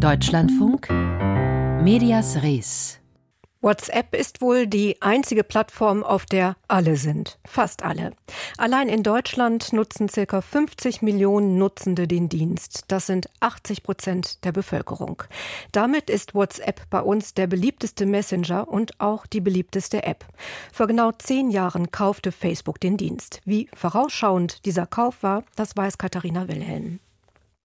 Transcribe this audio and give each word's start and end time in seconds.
Deutschlandfunk 0.00 0.88
Medias 1.82 2.42
Res 2.42 3.00
WhatsApp 3.60 4.16
ist 4.16 4.40
wohl 4.40 4.66
die 4.66 4.96
einzige 5.02 5.44
Plattform, 5.44 6.02
auf 6.02 6.24
der 6.24 6.56
alle 6.68 6.96
sind. 6.96 7.38
Fast 7.44 7.82
alle. 7.82 8.12
Allein 8.56 8.88
in 8.88 9.02
Deutschland 9.02 9.74
nutzen 9.74 10.08
circa 10.08 10.40
50 10.40 11.02
Millionen 11.02 11.58
Nutzende 11.58 12.08
den 12.08 12.30
Dienst. 12.30 12.84
Das 12.88 13.06
sind 13.06 13.28
80 13.40 13.82
Prozent 13.82 14.42
der 14.46 14.52
Bevölkerung. 14.52 15.22
Damit 15.72 16.08
ist 16.08 16.34
WhatsApp 16.34 16.88
bei 16.88 17.02
uns 17.02 17.34
der 17.34 17.46
beliebteste 17.46 18.06
Messenger 18.06 18.68
und 18.68 18.98
auch 19.02 19.26
die 19.26 19.42
beliebteste 19.42 20.04
App. 20.04 20.24
Vor 20.72 20.86
genau 20.86 21.12
zehn 21.12 21.50
Jahren 21.50 21.90
kaufte 21.90 22.32
Facebook 22.32 22.80
den 22.80 22.96
Dienst. 22.96 23.42
Wie 23.44 23.68
vorausschauend 23.74 24.64
dieser 24.64 24.86
Kauf 24.86 25.22
war, 25.22 25.44
das 25.56 25.76
weiß 25.76 25.98
Katharina 25.98 26.48
Wilhelm. 26.48 27.00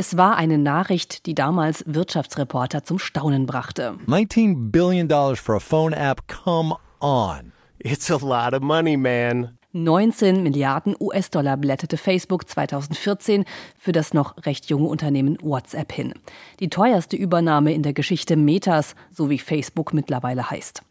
Es 0.00 0.16
war 0.16 0.36
eine 0.36 0.58
Nachricht, 0.58 1.26
die 1.26 1.34
damals 1.34 1.82
Wirtschaftsreporter 1.84 2.84
zum 2.84 3.00
Staunen 3.00 3.46
brachte. 3.46 3.96
19 4.06 4.70
billion 4.70 5.08
dollars 5.08 5.40
for 5.40 5.56
a 5.56 5.58
phone 5.58 5.92
app, 5.92 6.22
come 6.28 6.76
on. 7.00 7.50
It's 7.80 8.08
a 8.08 8.14
lot 8.14 8.54
of 8.54 8.62
money, 8.62 8.96
man. 8.96 9.58
19 9.72 10.44
Milliarden 10.44 10.94
US-Dollar 11.00 11.56
blätterte 11.56 11.96
Facebook 11.96 12.48
2014 12.48 13.44
für 13.76 13.90
das 13.90 14.14
noch 14.14 14.36
recht 14.46 14.70
junge 14.70 14.86
Unternehmen 14.86 15.36
WhatsApp 15.42 15.92
hin. 15.92 16.14
Die 16.60 16.70
teuerste 16.70 17.16
Übernahme 17.16 17.72
in 17.72 17.82
der 17.82 17.92
Geschichte 17.92 18.36
Metas, 18.36 18.94
so 19.10 19.30
wie 19.30 19.40
Facebook 19.40 19.92
mittlerweile 19.92 20.48
heißt. 20.48 20.82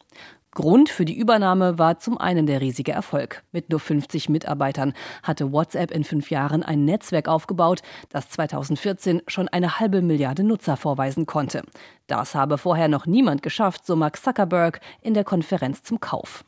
Grund 0.58 0.88
für 0.88 1.04
die 1.04 1.16
Übernahme 1.16 1.78
war 1.78 2.00
zum 2.00 2.18
einen 2.18 2.46
der 2.46 2.60
riesige 2.60 2.90
Erfolg. 2.90 3.44
Mit 3.52 3.70
nur 3.70 3.78
50 3.78 4.28
Mitarbeitern 4.28 4.92
hatte 5.22 5.52
WhatsApp 5.52 5.92
in 5.92 6.02
fünf 6.02 6.32
Jahren 6.32 6.64
ein 6.64 6.84
Netzwerk 6.84 7.28
aufgebaut, 7.28 7.82
das 8.08 8.28
2014 8.30 9.22
schon 9.28 9.46
eine 9.46 9.78
halbe 9.78 10.02
Milliarde 10.02 10.42
Nutzer 10.42 10.76
vorweisen 10.76 11.26
konnte. 11.26 11.62
Das 12.08 12.34
habe 12.34 12.58
vorher 12.58 12.88
noch 12.88 13.06
niemand 13.06 13.44
geschafft, 13.44 13.86
so 13.86 13.94
Mark 13.94 14.16
Zuckerberg 14.16 14.80
in 15.00 15.14
der 15.14 15.22
Konferenz 15.22 15.84
zum 15.84 16.00
Kauf. 16.00 16.44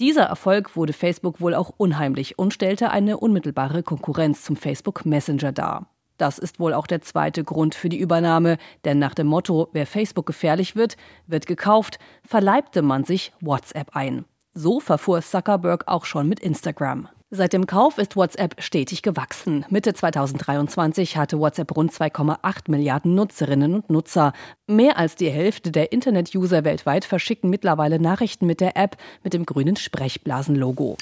Dieser 0.00 0.22
Erfolg 0.22 0.74
wurde 0.74 0.94
Facebook 0.94 1.42
wohl 1.42 1.54
auch 1.54 1.70
unheimlich 1.76 2.38
und 2.38 2.54
stellte 2.54 2.90
eine 2.90 3.18
unmittelbare 3.18 3.82
Konkurrenz 3.82 4.42
zum 4.42 4.56
Facebook 4.56 5.04
Messenger 5.04 5.52
dar. 5.52 5.91
Das 6.22 6.38
ist 6.38 6.60
wohl 6.60 6.72
auch 6.72 6.86
der 6.86 7.02
zweite 7.02 7.42
Grund 7.42 7.74
für 7.74 7.88
die 7.88 7.98
Übernahme, 7.98 8.56
denn 8.84 9.00
nach 9.00 9.12
dem 9.12 9.26
Motto, 9.26 9.70
wer 9.72 9.88
Facebook 9.88 10.24
gefährlich 10.24 10.76
wird, 10.76 10.96
wird 11.26 11.48
gekauft, 11.48 11.98
verleibte 12.24 12.80
man 12.82 13.02
sich 13.02 13.32
WhatsApp 13.40 13.96
ein. 13.96 14.24
So 14.54 14.78
verfuhr 14.78 15.20
Zuckerberg 15.20 15.88
auch 15.88 16.04
schon 16.04 16.28
mit 16.28 16.38
Instagram. 16.38 17.08
Seit 17.30 17.52
dem 17.52 17.66
Kauf 17.66 17.98
ist 17.98 18.14
WhatsApp 18.14 18.62
stetig 18.62 19.02
gewachsen. 19.02 19.66
Mitte 19.68 19.94
2023 19.94 21.16
hatte 21.16 21.40
WhatsApp 21.40 21.76
rund 21.76 21.90
2,8 21.90 22.70
Milliarden 22.70 23.16
Nutzerinnen 23.16 23.74
und 23.74 23.90
Nutzer. 23.90 24.32
Mehr 24.68 24.98
als 24.98 25.16
die 25.16 25.28
Hälfte 25.28 25.72
der 25.72 25.90
Internet-User 25.90 26.62
weltweit 26.62 27.04
verschicken 27.04 27.50
mittlerweile 27.50 27.98
Nachrichten 27.98 28.46
mit 28.46 28.60
der 28.60 28.76
App 28.76 28.96
mit 29.24 29.34
dem 29.34 29.44
grünen 29.44 29.74
Sprechblasen-Logo. 29.74 30.96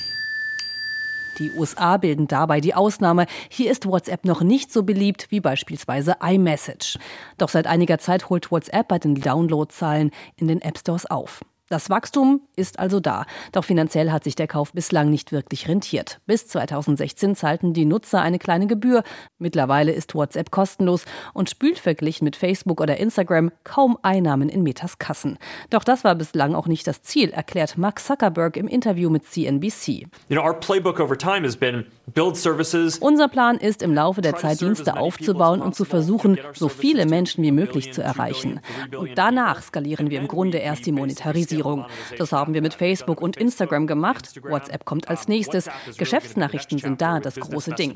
Die 1.38 1.50
USA 1.52 1.96
bilden 1.96 2.26
dabei 2.26 2.60
die 2.60 2.74
Ausnahme. 2.74 3.26
Hier 3.48 3.70
ist 3.70 3.86
WhatsApp 3.86 4.24
noch 4.24 4.42
nicht 4.42 4.72
so 4.72 4.82
beliebt 4.82 5.26
wie 5.30 5.40
beispielsweise 5.40 6.16
iMessage. 6.22 6.98
Doch 7.38 7.48
seit 7.48 7.66
einiger 7.66 7.98
Zeit 7.98 8.28
holt 8.28 8.50
WhatsApp 8.50 8.88
bei 8.88 8.98
den 8.98 9.14
Downloadzahlen 9.14 10.10
in 10.36 10.48
den 10.48 10.60
App 10.62 10.78
Stores 10.78 11.06
auf. 11.06 11.42
Das 11.70 11.88
Wachstum 11.88 12.40
ist 12.56 12.80
also 12.80 12.98
da, 12.98 13.26
doch 13.52 13.62
finanziell 13.62 14.10
hat 14.10 14.24
sich 14.24 14.34
der 14.34 14.48
Kauf 14.48 14.72
bislang 14.72 15.08
nicht 15.08 15.30
wirklich 15.30 15.68
rentiert. 15.68 16.18
Bis 16.26 16.48
2016 16.48 17.36
zahlten 17.36 17.74
die 17.74 17.84
Nutzer 17.84 18.20
eine 18.20 18.40
kleine 18.40 18.66
Gebühr. 18.66 19.04
Mittlerweile 19.38 19.92
ist 19.92 20.16
WhatsApp 20.16 20.50
kostenlos 20.50 21.04
und 21.32 21.48
spült 21.48 21.78
verglichen 21.78 22.24
mit 22.24 22.34
Facebook 22.34 22.80
oder 22.80 22.96
Instagram 22.96 23.52
kaum 23.62 23.96
Einnahmen 24.02 24.48
in 24.48 24.64
Metas 24.64 24.98
Kassen. 24.98 25.38
Doch 25.70 25.84
das 25.84 26.02
war 26.02 26.16
bislang 26.16 26.56
auch 26.56 26.66
nicht 26.66 26.88
das 26.88 27.02
Ziel, 27.02 27.30
erklärt 27.30 27.78
Mark 27.78 28.00
Zuckerberg 28.00 28.56
im 28.56 28.66
Interview 28.66 29.08
mit 29.08 29.26
CNBC. 29.26 30.08
You 30.28 30.36
know, 30.36 30.42
our 30.42 30.58
playbook 30.58 30.98
over 30.98 31.16
time 31.16 31.46
has 31.46 31.56
been 31.56 31.86
build 32.12 32.36
services. 32.36 32.98
Unser 32.98 33.28
Plan 33.28 33.58
ist, 33.58 33.82
im 33.82 33.94
Laufe 33.94 34.22
der 34.22 34.34
Zeit 34.34 34.60
Dienste 34.60 34.96
aufzubauen 34.96 35.62
und 35.62 35.76
zu 35.76 35.84
versuchen, 35.84 36.36
so 36.52 36.68
viele 36.68 37.06
Menschen 37.06 37.44
wie 37.44 37.52
möglich 37.52 37.92
zu 37.92 38.02
erreichen. 38.02 38.58
Und 38.98 39.16
danach 39.16 39.62
skalieren 39.62 40.10
wir 40.10 40.18
im 40.18 40.26
Grunde 40.26 40.58
erst 40.58 40.84
die 40.84 40.90
Monetarisierung. 40.90 41.59
Monetarisierung. 41.60 41.86
Das 42.18 42.32
haben 42.32 42.54
wir 42.54 42.62
mit 42.62 42.74
Facebook 42.74 43.20
und 43.20 43.36
Instagram 43.36 43.86
gemacht. 43.86 44.40
WhatsApp 44.42 44.84
kommt 44.84 45.08
als 45.08 45.28
nächstes. 45.28 45.68
Geschäftsnachrichten 45.96 46.78
sind 46.78 47.00
da 47.00 47.20
das 47.20 47.36
große 47.36 47.72
Ding. 47.72 47.94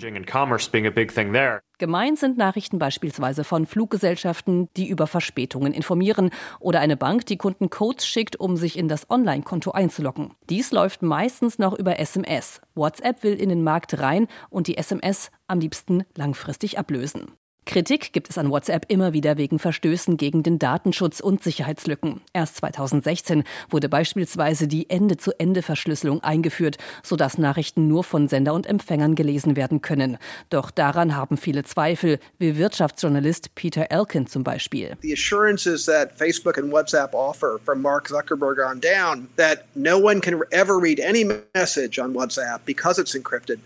Gemeint 1.78 2.18
sind 2.18 2.38
Nachrichten 2.38 2.78
beispielsweise 2.78 3.42
von 3.42 3.66
Fluggesellschaften, 3.66 4.68
die 4.76 4.88
über 4.88 5.06
Verspätungen 5.06 5.72
informieren 5.72 6.30
oder 6.60 6.80
eine 6.80 6.96
Bank, 6.96 7.26
die 7.26 7.36
Kunden 7.36 7.68
Codes 7.68 8.06
schickt, 8.06 8.36
um 8.38 8.56
sich 8.56 8.78
in 8.78 8.88
das 8.88 9.10
Online-Konto 9.10 9.72
einzuloggen. 9.72 10.34
Dies 10.48 10.70
läuft 10.70 11.02
meistens 11.02 11.58
noch 11.58 11.76
über 11.76 11.98
SMS. 11.98 12.60
WhatsApp 12.74 13.22
will 13.24 13.34
in 13.34 13.48
den 13.48 13.64
Markt 13.64 13.98
rein 13.98 14.28
und 14.50 14.68
die 14.68 14.76
SMS 14.76 15.30
am 15.48 15.58
liebsten 15.58 16.04
langfristig 16.14 16.78
ablösen. 16.78 17.32
Kritik 17.66 18.12
gibt 18.12 18.28
es 18.28 18.36
an 18.36 18.50
WhatsApp 18.50 18.84
immer 18.88 19.12
wieder 19.12 19.38
wegen 19.38 19.58
Verstößen 19.58 20.16
gegen 20.16 20.42
den 20.42 20.58
Datenschutz 20.58 21.20
und 21.20 21.42
Sicherheitslücken. 21.42 22.20
Erst 22.32 22.56
2016 22.56 23.44
wurde 23.70 23.88
beispielsweise 23.88 24.68
die 24.68 24.90
Ende-zu-Ende-Verschlüsselung 24.90 26.22
eingeführt, 26.22 26.76
sodass 27.02 27.38
Nachrichten 27.38 27.88
nur 27.88 28.04
von 28.04 28.28
Sender 28.28 28.52
und 28.52 28.66
Empfängern 28.66 29.14
gelesen 29.14 29.56
werden 29.56 29.80
können. 29.80 30.18
Doch 30.50 30.70
daran 30.70 31.16
haben 31.16 31.36
viele 31.38 31.64
Zweifel, 31.64 32.18
wie 32.38 32.58
Wirtschaftsjournalist 32.58 33.54
Peter 33.54 33.90
Elkin 33.90 34.26
zum 34.26 34.44
Beispiel. 34.44 34.96
The 35.00 35.14
assurances 35.14 35.86
that 35.86 36.12
Facebook 36.18 36.58
and 36.58 36.70
WhatsApp 36.70 37.14
offer 37.14 37.58
from 37.64 37.80
Mark 37.80 38.08
Zuckerberg 38.08 38.58
on 38.58 38.80
down 38.80 39.28
that 39.36 39.64
no 39.74 39.98
one 39.98 40.20
can 40.20 40.40
ever 40.50 40.80
read 40.80 41.00
any 41.00 41.24
message 41.54 41.98
on 41.98 42.12
WhatsApp 42.14 42.60
because 42.66 43.00
it's 43.00 43.14
encrypted 43.14 43.58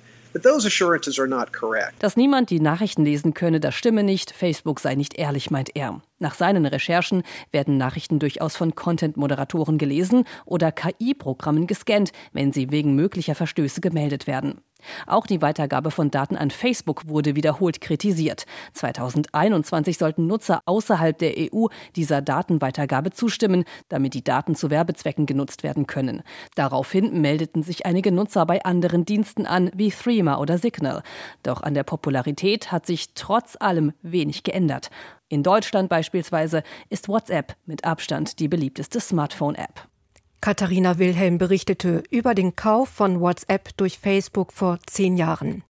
dass 1.99 2.17
niemand 2.17 2.51
die 2.51 2.61
Nachrichten 2.61 3.05
lesen 3.05 3.35
könne, 3.35 3.61
das 3.61 3.75
stimme 3.75 4.03
nicht. 4.03 4.31
Facebook 4.31 4.81
sei 4.81 4.95
nicht 4.95 5.19
ehrlich, 5.19 5.51
meint 5.51 5.75
er. 5.75 6.01
Nach 6.19 6.35
seinen 6.35 6.67
Recherchen 6.67 7.23
werden 7.53 7.77
Nachrichten 7.77 8.19
durchaus 8.19 8.57
von 8.57 8.75
Content-Moderatoren 8.75 9.79
gelesen 9.79 10.25
oder 10.45 10.73
KI-Programmen 10.73 11.67
gescannt, 11.67 12.13
wenn 12.33 12.53
sie 12.53 12.71
wegen 12.71 12.95
möglicher 12.95 13.35
Verstöße 13.35 13.81
gemeldet 13.81 14.27
werden. 14.27 14.61
Auch 15.07 15.27
die 15.27 15.43
Weitergabe 15.43 15.91
von 15.91 16.11
Daten 16.11 16.37
an 16.37 16.51
Facebook 16.51 17.09
wurde 17.09 17.37
wiederholt 17.37 17.81
kritisiert. 17.81 18.47
2021 18.75 19.99
sollten 19.99 20.27
Nutzer 20.27 20.63
außerhalb 20.67 21.17
der 21.19 21.35
EU 21.37 21.67
dieser 21.97 22.23
Datenweitergabe 22.23 23.11
zustimmen, 23.11 23.65
damit 23.89 24.15
die 24.15 24.25
Daten 24.25 24.55
zu 24.55 24.71
Werbezwecken 24.71 25.27
genutzt 25.27 25.63
werden 25.63 25.87
können. 25.87 26.23
Daraufhin 26.55 27.21
meldeten 27.21 27.63
sich 27.63 27.87
einige 27.87 28.13
Nutzer 28.13 28.47
bei 28.47 28.65
anderen 28.65 29.05
Diensten 29.05 29.47
an, 29.47 29.71
wie 29.75 29.91
Threema 29.91 30.39
oder 30.39 30.59
Signal. 30.59 31.03
Doch 31.43 31.63
an 31.63 31.75
der 31.75 31.85
Popularität 31.85 32.73
hat 32.73 32.87
sich 32.87 33.15
trotz 33.15 33.57
allem 33.59 33.93
wenig 34.03 34.43
geändert. 34.43 34.91
In 35.29 35.43
Deutschland 35.43 35.89
beispielsweise 35.89 36.63
ist 36.89 37.09
WhatsApp 37.09 37.55
mit 37.67 37.85
Abstand 37.85 38.39
die 38.39 38.49
beliebteste 38.49 39.01
Smartphone-App. 39.01 39.89
Katharina 40.41 40.99
Wilhelm 40.99 41.39
berichtete 41.39 42.03
über 42.11 42.35
den 42.35 42.55
Kauf 42.55 42.89
von 42.89 43.21
WhatsApp 43.21 43.77
durch 43.77 43.99
Facebook 43.99 44.53
vor 44.53 44.79
zehn 44.87 45.17
Jahren. 45.17 45.65